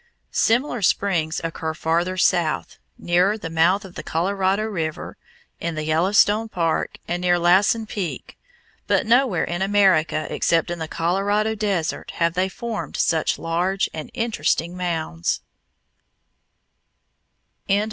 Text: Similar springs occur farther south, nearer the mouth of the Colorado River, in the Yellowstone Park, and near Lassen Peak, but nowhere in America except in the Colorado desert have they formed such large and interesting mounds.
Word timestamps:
Similar 0.31 0.81
springs 0.81 1.39
occur 1.43 1.75
farther 1.75 2.17
south, 2.17 2.79
nearer 2.97 3.37
the 3.37 3.51
mouth 3.51 3.85
of 3.85 3.93
the 3.93 4.01
Colorado 4.01 4.63
River, 4.65 5.15
in 5.59 5.75
the 5.75 5.83
Yellowstone 5.83 6.49
Park, 6.49 6.97
and 7.07 7.21
near 7.21 7.37
Lassen 7.37 7.85
Peak, 7.85 8.35
but 8.87 9.05
nowhere 9.05 9.43
in 9.43 9.61
America 9.61 10.25
except 10.31 10.71
in 10.71 10.79
the 10.79 10.87
Colorado 10.87 11.53
desert 11.53 12.13
have 12.15 12.33
they 12.33 12.49
formed 12.49 12.97
such 12.97 13.37
large 13.37 13.91
and 13.93 14.09
interesting 14.15 14.75
mounds. 14.75 15.41